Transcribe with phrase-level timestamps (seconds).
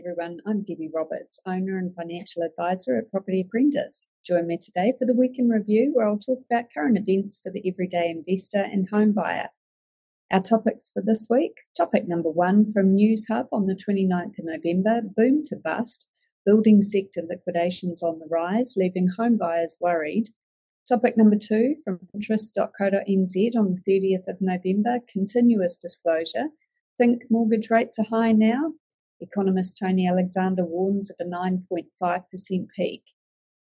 [0.00, 0.40] everyone.
[0.46, 4.06] I'm Debbie Roberts, owner and financial advisor at Property Apprentice.
[4.26, 7.52] Join me today for the Week in Review, where I'll talk about current events for
[7.52, 9.48] the everyday investor and home buyer.
[10.32, 14.44] Our topics for this week topic number one from News Hub on the 29th of
[14.44, 16.06] November boom to bust,
[16.46, 20.30] building sector liquidations on the rise, leaving home buyers worried.
[20.88, 26.46] Topic number two from interest.co.nz on the 30th of November continuous disclosure
[27.00, 28.72] think mortgage rates are high now?
[29.20, 33.02] Economist Tony Alexander warns of a 9.5% peak.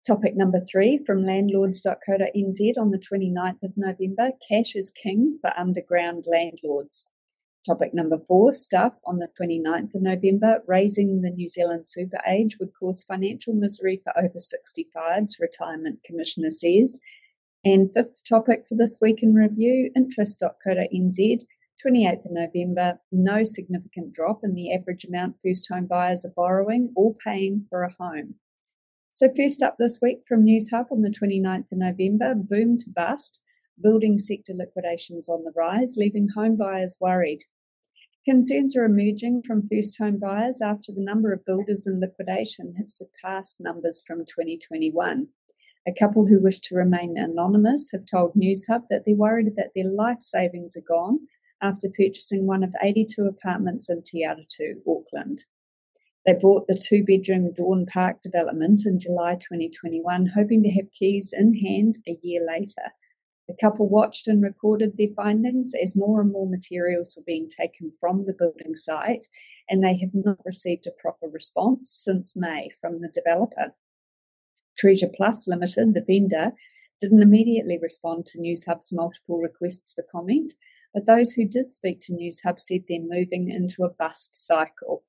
[0.06, 6.24] Topic number three from landlords.co.nz on the 29th of November Cash is king for underground
[6.26, 7.06] landlords.
[7.66, 12.58] Topic number four Stuff on the 29th of November Raising the New Zealand super age
[12.58, 17.00] would cause financial misery for over 65s, Retirement Commissioner says.
[17.62, 21.44] And fifth topic for this week in review interest.co.nz
[21.84, 26.92] 28th of November, no significant drop in the average amount first home buyers are borrowing
[26.94, 28.34] or paying for a home.
[29.12, 32.90] So, first up this week from News Hub on the 29th of November, boom to
[32.94, 33.40] bust,
[33.80, 37.44] building sector liquidations on the rise, leaving home buyers worried.
[38.26, 42.90] Concerns are emerging from first home buyers after the number of builders in liquidation have
[42.90, 45.28] surpassed numbers from 2021.
[45.88, 49.70] A couple who wish to remain anonymous have told News Hub that they're worried that
[49.74, 51.20] their life savings are gone
[51.62, 55.44] after purchasing one of 82 apartments in Te Atatū, Auckland.
[56.26, 61.32] They bought the two bedroom Dawn Park development in July 2021, hoping to have keys
[61.36, 62.92] in hand a year later.
[63.48, 67.90] The couple watched and recorded their findings as more and more materials were being taken
[67.98, 69.26] from the building site,
[69.68, 73.74] and they have not received a proper response since May from the developer.
[74.78, 76.52] Treasure Plus Limited, the vendor,
[77.00, 80.54] didn't immediately respond to News Hub's multiple requests for comment,
[80.92, 85.04] but those who did speak to News Hub said they're moving into a bust cycle.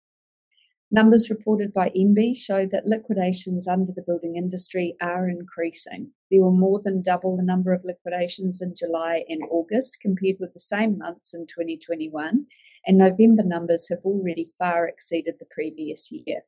[0.94, 6.12] Numbers reported by MBIE show that liquidations under the building industry are increasing.
[6.30, 10.54] There were more than double the number of liquidations in July and August compared with
[10.54, 12.46] the same months in 2021,
[12.86, 16.42] and November numbers have already far exceeded the previous year.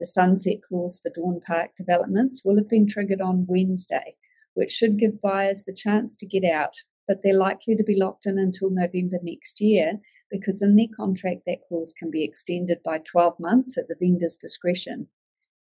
[0.00, 4.16] The sunset clause for Dawn Park developments will have been triggered on Wednesday,
[4.54, 8.26] which should give buyers the chance to get out but they're likely to be locked
[8.26, 10.00] in until November next year
[10.30, 14.36] because in their contract that clause can be extended by 12 months at the vendor's
[14.36, 15.08] discretion.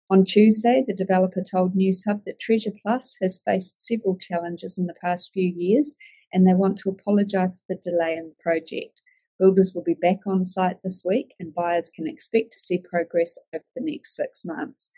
[0.10, 4.94] On Tuesday, the developer told Newshub that Treasure Plus has faced several challenges in the
[5.02, 5.96] past few years
[6.32, 9.02] and they want to apologise for the delay in the project.
[9.40, 13.38] Builders will be back on site this week and buyers can expect to see progress
[13.54, 14.90] over the next six months.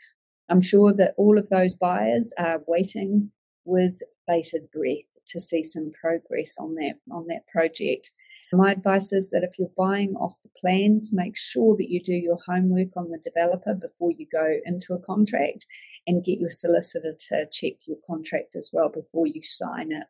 [0.50, 3.32] I'm sure that all of those buyers are waiting
[3.66, 8.12] with bated breath to see some progress on that on that project.
[8.54, 12.14] My advice is that if you're buying off the plans, make sure that you do
[12.14, 15.66] your homework on the developer before you go into a contract
[16.06, 20.08] and get your solicitor to check your contract as well before you sign it,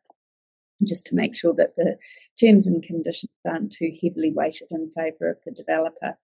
[0.86, 1.96] just to make sure that the
[2.40, 6.16] terms and conditions aren't too heavily weighted in favour of the developer.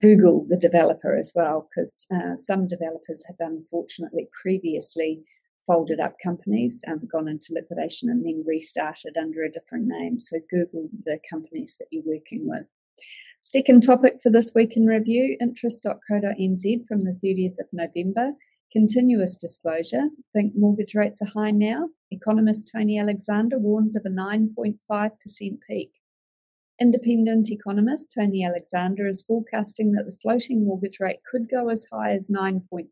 [0.00, 5.24] Google the developer as well, because uh, some developers have unfortunately previously
[5.66, 10.18] folded up companies, um, gone into liquidation, and then restarted under a different name.
[10.18, 12.66] So Google the companies that you're working with.
[13.42, 18.32] Second topic for this week in review interest.co.nz from the 30th of November.
[18.72, 20.08] Continuous disclosure.
[20.32, 21.88] Think mortgage rates are high now?
[22.10, 24.78] Economist Tony Alexander warns of a 9.5%
[25.68, 25.90] peak.
[26.80, 32.12] Independent economist Tony Alexander is forecasting that the floating mortgage rate could go as high
[32.12, 32.88] as 9.5%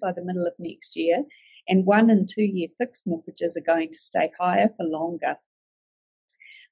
[0.00, 1.24] by the middle of next year
[1.68, 5.36] and one and two year fixed mortgages are going to stay higher for longer.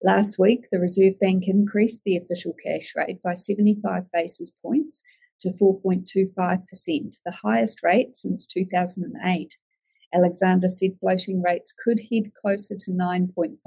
[0.03, 5.03] Last week, the Reserve Bank increased the official cash rate by 75 basis points
[5.43, 9.59] to 4.25%, the highest rate since 2008.
[10.12, 13.59] Alexander said floating rates could head closer to 9.5%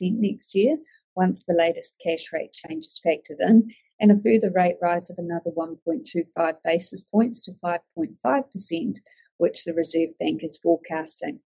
[0.00, 0.76] next year
[1.16, 5.18] once the latest cash rate change is factored in, and a further rate rise of
[5.18, 8.98] another 1.25 basis points to 5.5%
[9.38, 11.40] which the Reserve Bank is forecasting.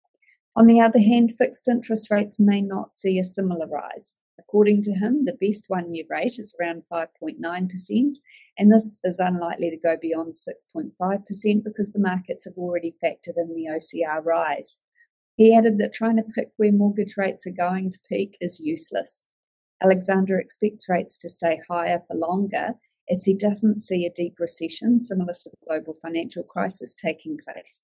[0.57, 4.17] On the other hand, fixed interest rates may not see a similar rise.
[4.39, 8.17] According to him, the best one year rate is around 5.9%,
[8.59, 13.55] and this is unlikely to go beyond 6.5% because the markets have already factored in
[13.55, 14.79] the OCR rise.
[15.37, 19.23] He added that trying to pick where mortgage rates are going to peak is useless.
[19.83, 22.75] Alexander expects rates to stay higher for longer
[23.11, 27.83] as he doesn't see a deep recession similar to the global financial crisis taking place.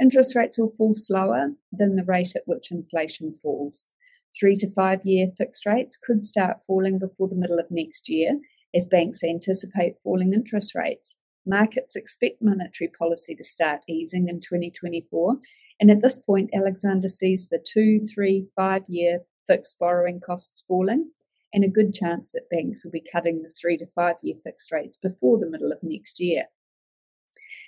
[0.00, 3.90] Interest rates will fall slower than the rate at which inflation falls.
[4.38, 8.38] Three to five year fixed rates could start falling before the middle of next year
[8.74, 11.16] as banks anticipate falling interest rates.
[11.46, 15.38] Markets expect monetary policy to start easing in 2024,
[15.80, 21.10] and at this point, Alexander sees the two, three, five year fixed borrowing costs falling,
[21.52, 24.70] and a good chance that banks will be cutting the three to five year fixed
[24.70, 26.44] rates before the middle of next year.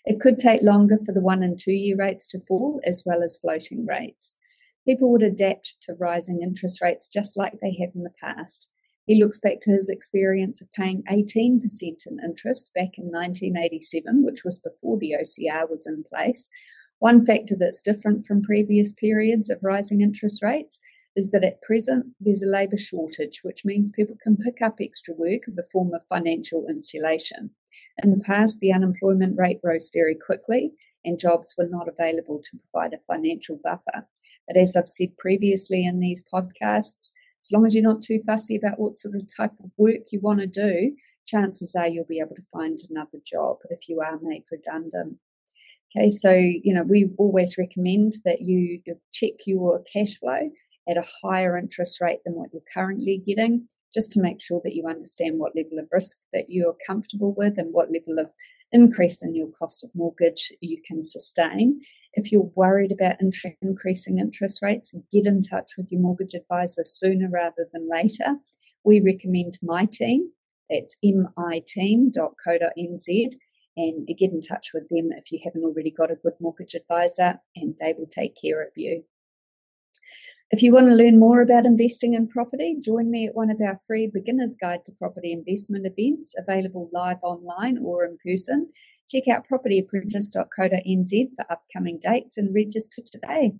[0.04, 3.22] It could take longer for the one and two year rates to fall, as well
[3.22, 4.34] as floating rates.
[4.86, 8.68] People would adapt to rising interest rates just like they have in the past.
[9.06, 11.62] He looks back to his experience of paying 18%
[12.06, 16.48] in interest back in 1987, which was before the OCR was in place.
[16.98, 20.78] One factor that's different from previous periods of rising interest rates
[21.20, 25.14] is that at present there's a labour shortage, which means people can pick up extra
[25.14, 27.50] work as a form of financial insulation.
[28.02, 30.72] In the past, the unemployment rate rose very quickly
[31.05, 34.06] and jobs were not available to provide a financial buffer.
[34.46, 37.12] But as I've said previously in these podcasts,
[37.43, 40.20] as long as you're not too fussy about what sort of type of work you
[40.20, 40.96] want to do,
[41.26, 45.19] chances are you'll be able to find another job if you are made redundant.
[45.96, 48.81] Okay, so you know we always recommend that you
[49.12, 50.50] check your cash flow
[50.88, 54.74] at a higher interest rate than what you're currently getting, just to make sure that
[54.74, 58.30] you understand what level of risk that you're comfortable with and what level of
[58.72, 61.80] increase in your cost of mortgage you can sustain.
[62.14, 67.28] If you're worried about increasing interest rates, get in touch with your mortgage advisor sooner
[67.28, 68.36] rather than later.
[68.84, 70.30] We recommend my team.
[70.68, 72.14] That's miteam.co.nz
[73.76, 77.40] and get in touch with them if you haven't already got a good mortgage advisor
[77.56, 79.04] and they will take care of you.
[80.52, 83.61] If you want to learn more about investing in property, join me at one of
[83.61, 88.67] our free beginner's guide to property investment events available live online or in person.
[89.08, 93.52] Check out propertyapprentice.co.nz for upcoming dates and register today.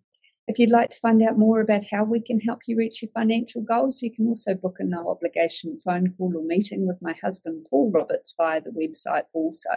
[0.49, 3.13] If you'd like to find out more about how we can help you reach your
[3.13, 7.15] financial goals, you can also book a no obligation phone call or meeting with my
[7.23, 9.71] husband, Paul Roberts, via the website also.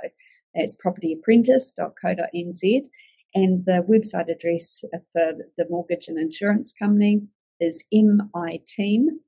[0.55, 2.87] That's propertyapprentice.co.nz.
[3.35, 7.23] And the website address for the mortgage and insurance company
[7.59, 9.19] is miteam.co.nz.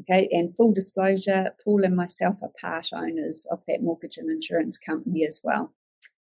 [0.00, 4.78] Okay, and full disclosure, Paul and myself are part owners of that mortgage and insurance
[4.78, 5.72] company as well.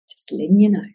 [0.10, 0.90] Just letting you know.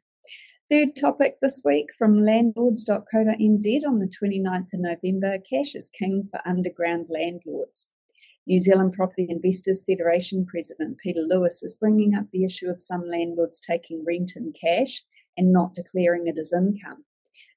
[0.70, 6.40] Third topic this week from landlords.co.nz on the 29th of November cash is king for
[6.46, 7.88] underground landlords.
[8.50, 13.06] New Zealand Property Investors Federation President Peter Lewis is bringing up the issue of some
[13.06, 15.04] landlords taking rent in cash
[15.36, 17.04] and not declaring it as income.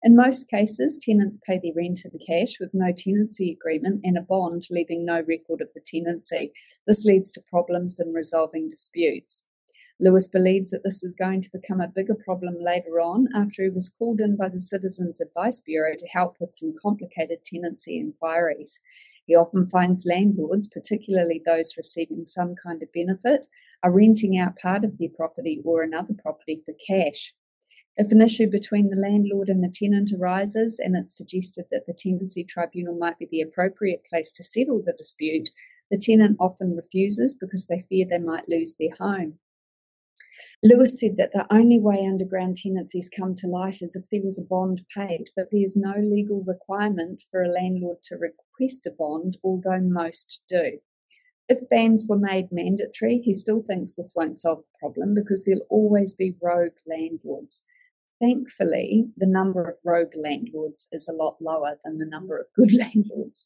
[0.03, 4.21] In most cases, tenants pay their rent in cash with no tenancy agreement and a
[4.21, 6.51] bond, leaving no record of the tenancy.
[6.85, 9.41] This leads to problems in resolving disputes.
[9.99, 13.69] Lewis believes that this is going to become a bigger problem later on after he
[13.69, 18.79] was called in by the Citizens Advice Bureau to help with some complicated tenancy inquiries.
[19.25, 23.47] He often finds landlords, particularly those receiving some kind of benefit,
[23.81, 27.33] are renting out part of their property or another property for cash.
[27.95, 31.93] If an issue between the landlord and the tenant arises and it's suggested that the
[31.93, 35.49] tenancy tribunal might be the appropriate place to settle the dispute,
[35.91, 39.37] the tenant often refuses because they fear they might lose their home.
[40.65, 44.39] Lewis said that the only way underground tenancies come to light is if there was
[44.39, 49.37] a bond paid, but there's no legal requirement for a landlord to request a bond,
[49.43, 50.79] although most do.
[51.49, 55.67] If bans were made mandatory, he still thinks this won't solve the problem because there'll
[55.69, 57.63] always be rogue landlords.
[58.21, 62.73] Thankfully, the number of rogue landlords is a lot lower than the number of good
[62.79, 63.45] landlords.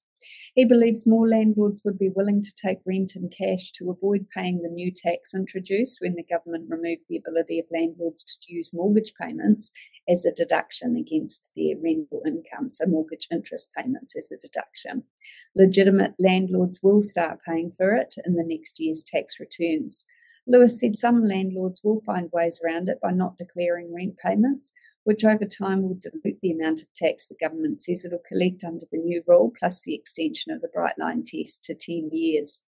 [0.55, 4.61] He believes more landlords would be willing to take rent in cash to avoid paying
[4.61, 9.13] the new tax introduced when the government removed the ability of landlords to use mortgage
[9.19, 9.71] payments
[10.09, 15.03] as a deduction against their rental income, so mortgage interest payments as a deduction.
[15.55, 20.05] Legitimate landlords will start paying for it in the next year's tax returns.
[20.47, 24.71] Lewis said some landlords will find ways around it by not declaring rent payments,
[25.07, 28.85] which over time will dilute the amount of tax the government says it'll collect under
[28.91, 32.59] the new rule, plus the extension of the Bright Line test to 10 years.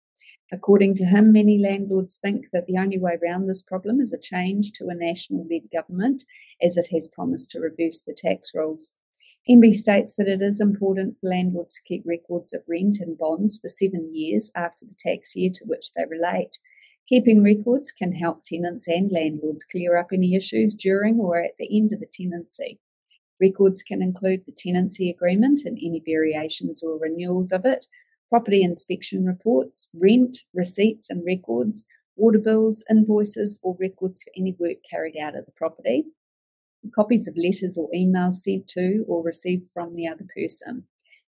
[0.49, 4.17] According to him, many landlords think that the only way around this problem is a
[4.17, 6.23] change to a national led government,
[6.61, 8.93] as it has promised to reverse the tax rules.
[9.49, 13.59] MBIE states that it is important for landlords to keep records of rent and bonds
[13.59, 16.57] for seven years after the tax year to which they relate.
[17.09, 21.67] Keeping records can help tenants and landlords clear up any issues during or at the
[21.75, 22.79] end of the tenancy.
[23.39, 27.87] Records can include the tenancy agreement and any variations or renewals of it,
[28.29, 31.83] property inspection reports, rent, receipts and records,
[32.15, 36.03] water bills, invoices, or records for any work carried out at the property,
[36.93, 40.83] copies of letters or emails sent to or received from the other person.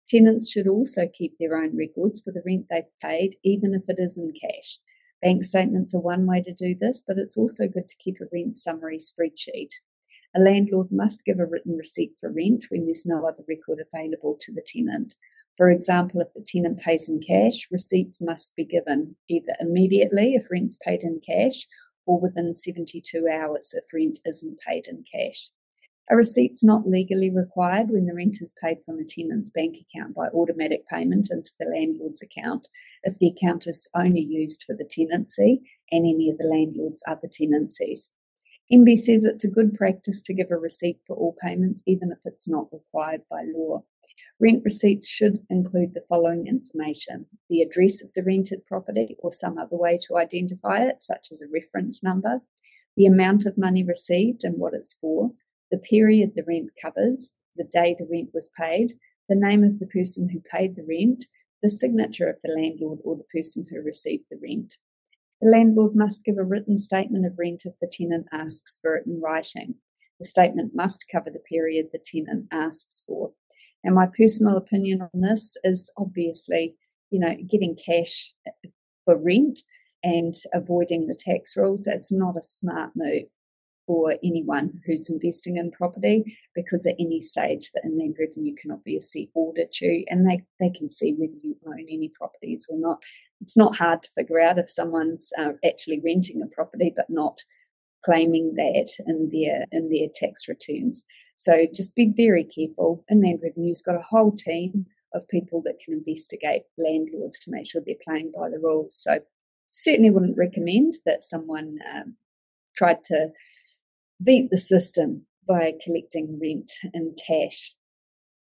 [0.08, 4.00] Tenants should also keep their own records for the rent they've paid, even if it
[4.00, 4.80] is in cash.
[5.22, 8.24] Bank statements are one way to do this, but it's also good to keep a
[8.32, 9.72] rent summary spreadsheet.
[10.34, 14.36] A landlord must give a written receipt for rent when there's no other record available
[14.40, 15.16] to the tenant.
[15.56, 20.50] For example, if the tenant pays in cash, receipts must be given either immediately if
[20.50, 21.66] rent's paid in cash
[22.06, 25.50] or within 72 hours if rent isn't paid in cash.
[26.10, 30.16] A receipt's not legally required when the rent is paid from a tenant's bank account
[30.16, 32.66] by automatic payment into the landlord's account
[33.04, 37.28] if the account is only used for the tenancy and any of the landlord's other
[37.30, 38.10] tenancies.
[38.72, 42.18] MBIE says it's a good practice to give a receipt for all payments, even if
[42.24, 43.84] it's not required by law.
[44.40, 49.58] Rent receipts should include the following information the address of the rented property or some
[49.58, 52.40] other way to identify it, such as a reference number,
[52.96, 55.32] the amount of money received and what it's for,
[55.70, 58.94] the period the rent covers, the day the rent was paid,
[59.28, 61.26] the name of the person who paid the rent,
[61.62, 64.76] the signature of the landlord or the person who received the rent.
[65.40, 69.06] The landlord must give a written statement of rent if the tenant asks for it
[69.06, 69.76] in writing.
[70.18, 73.32] The statement must cover the period the tenant asks for.
[73.82, 76.74] And my personal opinion on this is obviously,
[77.10, 78.68] you know, getting cash uh,
[79.06, 79.60] for rent
[80.02, 81.84] and avoiding the tax rules.
[81.84, 83.28] That's not a smart move
[83.90, 89.32] for anyone who's investing in property because at any stage the Inland Revenue can obviously
[89.34, 93.02] audit you and they, they can see whether you own any properties or not.
[93.40, 97.40] It's not hard to figure out if someone's uh, actually renting a property but not
[98.04, 101.02] claiming that in their in their tax returns.
[101.36, 103.04] So just be very careful.
[103.10, 107.82] Inland Revenue's got a whole team of people that can investigate landlords to make sure
[107.84, 108.94] they're playing by the rules.
[108.94, 109.18] So
[109.66, 112.14] certainly wouldn't recommend that someone um,
[112.76, 113.30] tried to
[114.22, 117.74] beat the system by collecting rent in cash.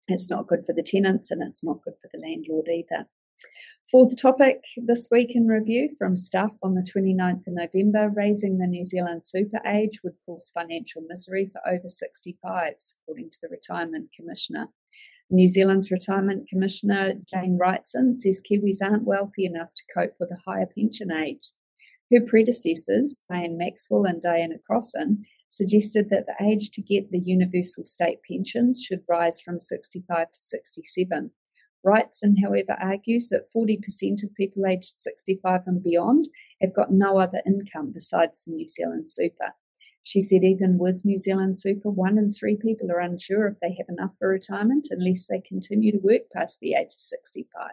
[0.07, 3.07] It's not good for the tenants and it's not good for the landlord either.
[3.89, 8.67] Fourth topic this week in review from Stuff on the 29th of November raising the
[8.67, 14.09] New Zealand super age would cause financial misery for over 65s, according to the Retirement
[14.15, 14.67] Commissioner.
[15.31, 20.41] New Zealand's Retirement Commissioner Jane Wrightson says Kiwis aren't wealthy enough to cope with a
[20.49, 21.51] higher pension age.
[22.11, 27.83] Her predecessors, Diane Maxwell and Diana Crossan, suggested that the age to get the universal
[27.83, 31.31] state pensions should rise from 65 to 67.
[31.85, 36.27] Wrightson, however, argues that 40% of people aged 65 and beyond
[36.61, 39.53] have got no other income besides the New Zealand super.
[40.03, 43.75] She said, even with New Zealand super, one in three people are unsure if they
[43.77, 47.71] have enough for retirement unless they continue to work past the age of 65.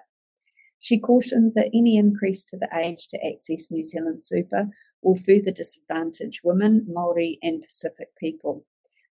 [0.78, 4.68] She cautioned that any increase to the age to access New Zealand super
[5.06, 8.66] will further disadvantage women, Maori, and Pacific people.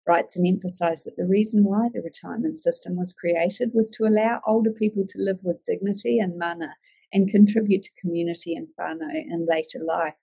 [0.08, 4.70] Wrightson emphasised that the reason why the retirement system was created was to allow older
[4.70, 6.76] people to live with dignity and mana
[7.12, 10.20] and contribute to community and whānau in later life.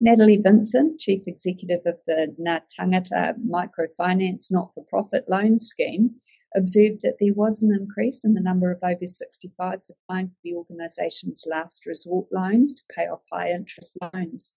[0.00, 6.16] Natalie Vincent, Chief Executive of the Ngā Tangata Microfinance Not for Profit Loan Scheme,
[6.56, 10.54] observed that there was an increase in the number of over 65s applying for the
[10.54, 14.54] organisation's last resort loans to pay off high interest loans.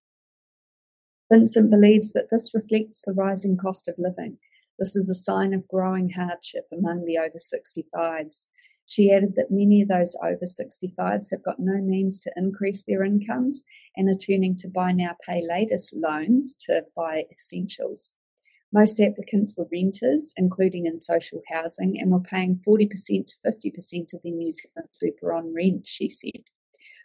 [1.31, 4.37] Vincent believes that this reflects the rising cost of living.
[4.77, 8.47] This is a sign of growing hardship among the over 65s.
[8.85, 13.05] She added that many of those over 65s have got no means to increase their
[13.05, 13.63] incomes
[13.95, 18.13] and are turning to buy now, pay later loans to buy essentials.
[18.73, 24.21] Most applicants were renters, including in social housing, and were paying 40% to 50% of
[24.21, 26.49] their New Zealand super on rent, she said.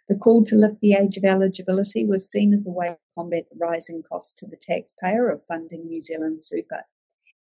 [0.09, 3.47] The call to lift the age of eligibility was seen as a way to combat
[3.51, 6.85] the rising cost to the taxpayer of funding New Zealand super.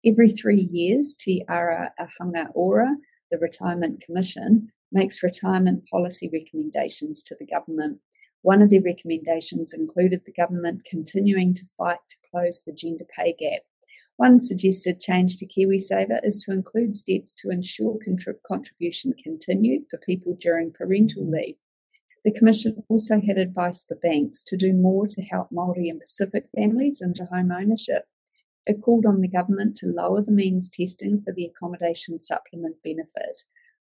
[0.04, 2.96] Every three years, Te Ara Ahunga Ora,
[3.30, 8.00] the Retirement Commission, makes retirement policy recommendations to the government.
[8.42, 13.36] One of their recommendations included the government continuing to fight to close the gender pay
[13.40, 13.62] gap.
[14.16, 19.98] One suggested change to KiwiSaver is to include steps to ensure contrib- contribution continued for
[19.98, 21.58] people during parental leave.
[22.28, 26.50] The Commission also had advice for banks to do more to help Māori and Pacific
[26.54, 28.04] families into home ownership.
[28.66, 33.46] It called on the government to lower the means testing for the accommodation supplement benefit.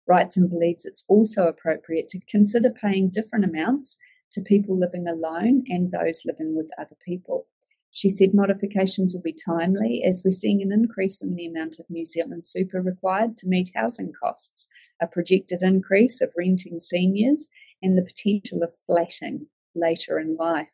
[0.08, 3.96] Wrightson believes it's also appropriate to consider paying different amounts
[4.30, 7.48] to people living alone and those living with other people.
[7.90, 11.90] She said modifications will be timely as we're seeing an increase in the amount of
[11.90, 14.68] New Zealand super required to meet housing costs,
[15.02, 17.48] a projected increase of renting seniors,
[17.82, 20.72] and the potential of flatting later in life.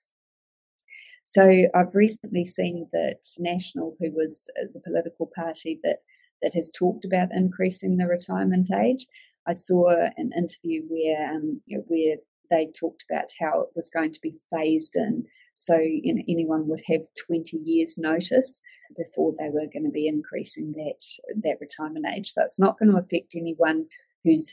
[1.27, 5.99] So I've recently seen that National, who was uh, the political party that
[6.43, 9.07] that has talked about increasing the retirement age,
[9.47, 12.17] I saw an interview where um, where
[12.51, 15.25] they talked about how it was going to be phased in.
[15.55, 18.61] So you know, anyone would have 20 years notice
[18.97, 21.03] before they were going to be increasing that
[21.43, 22.29] that retirement age.
[22.29, 23.87] So it's not going to affect anyone
[24.25, 24.53] who's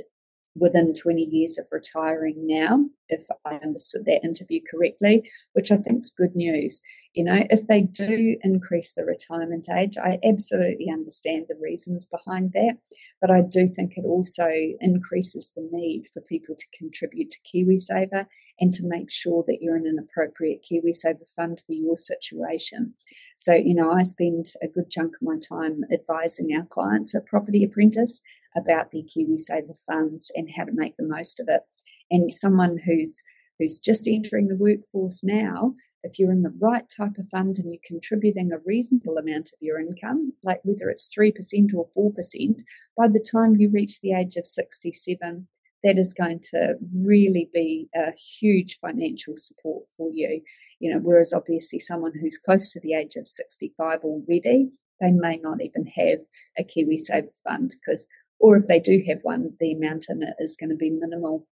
[0.55, 6.01] within 20 years of retiring now, if I understood that interview correctly, which I think
[6.01, 6.81] is good news.
[7.13, 12.51] You know, if they do increase the retirement age, I absolutely understand the reasons behind
[12.53, 12.77] that.
[13.19, 18.27] But I do think it also increases the need for people to contribute to KiwiSaver
[18.59, 22.93] and to make sure that you're in an appropriate KiwiSaver fund for your situation.
[23.37, 27.25] So, you know, I spend a good chunk of my time advising our clients at
[27.25, 28.21] Property Apprentice
[28.55, 31.61] about their KiwiSaver funds and how to make the most of it.
[32.09, 33.21] And someone who's
[33.61, 37.71] who's just entering the workforce now, if you're in the right type of fund and
[37.71, 41.31] you're contributing a reasonable amount of your income, like whether it's 3%
[41.75, 42.55] or 4%,
[42.97, 45.47] by the time you reach the age of 67,
[45.83, 50.41] that is going to really be a huge financial support for you.
[50.79, 55.37] You know, whereas obviously someone who's close to the age of 65 already, they may
[55.37, 56.19] not even have
[56.57, 58.07] a KiwiSaver fund because
[58.41, 61.47] or if they do have one, the amount in it is going to be minimal.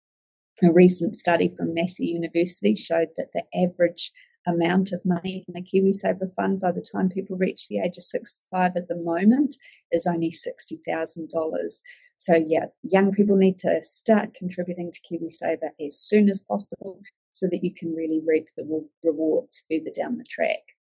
[0.62, 4.10] A recent study from Massey University showed that the average
[4.46, 8.02] amount of money in a KiwiSaver fund by the time people reach the age of
[8.02, 9.56] 65 at the moment
[9.92, 11.82] is only $60,000.
[12.20, 17.46] So, yeah, young people need to start contributing to KiwiSaver as soon as possible so
[17.50, 20.77] that you can really reap the rewards further down the track.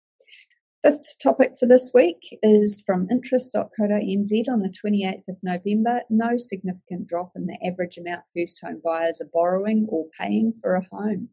[0.83, 6.01] Fifth topic for this week is from interest.co.nz on the 28th of November.
[6.11, 10.75] No significant drop in the average amount first home buyers are borrowing or paying for
[10.75, 11.29] a home.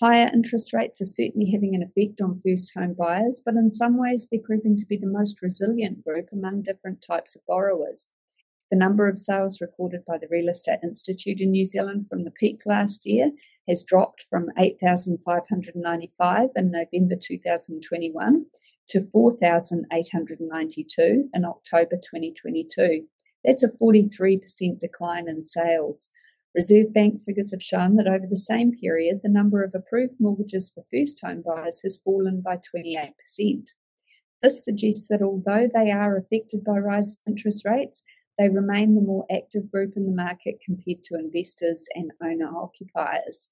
[0.00, 3.98] Higher interest rates are certainly having an effect on first home buyers, but in some
[3.98, 8.08] ways they're proving to be the most resilient group among different types of borrowers.
[8.70, 12.30] The number of sales recorded by the Real Estate Institute in New Zealand from the
[12.30, 13.32] peak last year
[13.68, 18.46] has dropped from 8,595 in November 2021
[18.88, 23.06] to 4,892 in October 2022.
[23.44, 24.40] That's a 43%
[24.78, 26.08] decline in sales.
[26.54, 30.70] Reserve Bank figures have shown that over the same period, the number of approved mortgages
[30.72, 33.12] for first home buyers has fallen by 28%.
[34.40, 38.02] This suggests that although they are affected by rising interest rates,
[38.38, 43.50] they remain the more active group in the market compared to investors and owner occupiers.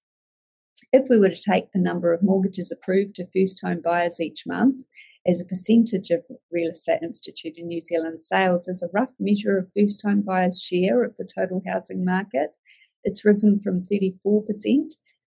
[0.92, 4.44] If we were to take the number of mortgages approved to first home buyers each
[4.46, 4.84] month
[5.26, 9.56] as a percentage of Real Estate Institute in New Zealand sales as a rough measure
[9.56, 12.58] of first home buyers' share of the total housing market,
[13.04, 14.44] it's risen from 34%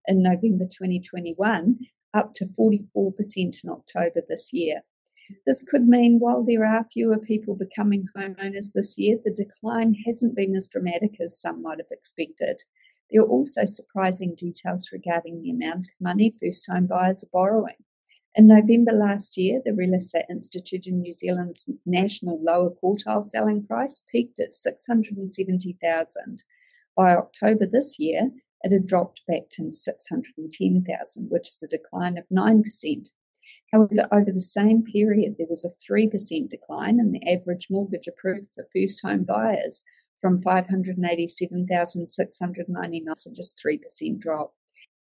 [0.08, 1.80] in November 2021
[2.14, 4.82] up to 44% in October this year.
[5.48, 10.36] This could mean while there are fewer people becoming homeowners this year, the decline hasn't
[10.36, 12.62] been as dramatic as some might have expected.
[13.12, 17.76] There are also surprising details regarding the amount of money first home buyers are borrowing.
[18.38, 23.66] In November last year, the Real Estate Institute in New Zealand's national lower quartile selling
[23.66, 26.44] price peaked at 670,000.
[26.98, 32.26] By October this year, it had dropped back to 610,000, which is a decline of
[32.30, 33.10] 9%.
[33.72, 38.48] However, over the same period, there was a 3% decline in the average mortgage approved
[38.54, 39.84] for first home buyers
[40.20, 44.54] from 587,699, so just 3% drop.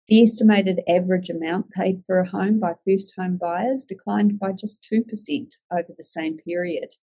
[0.09, 4.85] The estimated average amount paid for a home by first home buyers declined by just
[4.93, 5.05] 2%
[5.73, 6.97] over the same period.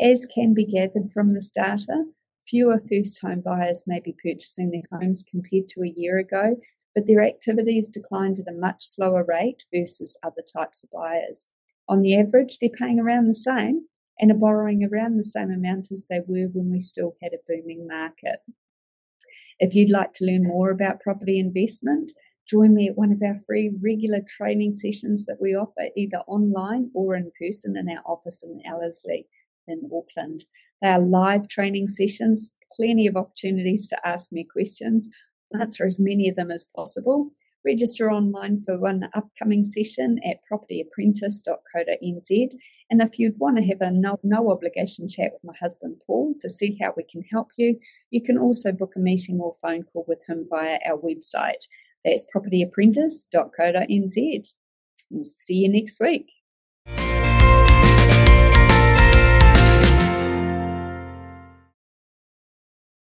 [0.00, 2.04] As can be gathered from this data,
[2.46, 6.56] fewer first home buyers may be purchasing their homes compared to a year ago,
[6.94, 11.46] but their activities declined at a much slower rate versus other types of buyers.
[11.88, 13.86] On the average, they're paying around the same
[14.18, 17.42] and are borrowing around the same amount as they were when we still had a
[17.48, 18.40] booming market.
[19.58, 22.12] If you'd like to learn more about property investment,
[22.48, 26.90] join me at one of our free regular training sessions that we offer either online
[26.94, 29.26] or in person in our office in Ellerslie
[29.66, 30.44] in Auckland.
[30.82, 35.08] They are live training sessions, plenty of opportunities to ask me questions
[35.60, 37.30] answer as many of them as possible.
[37.64, 42.54] Register online for one upcoming session at propertyapprentice.co.nz.
[42.90, 46.34] And if you'd want to have a no, no obligation chat with my husband Paul
[46.40, 47.78] to see how we can help you,
[48.10, 51.66] you can also book a meeting or phone call with him via our website.
[52.04, 54.52] That's propertyapprentice.co.nz.
[55.22, 56.30] see you next week.